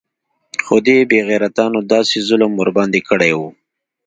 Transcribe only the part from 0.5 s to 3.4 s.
خو دې بې غيرتانو داسې ظلم ورباندې كړى و.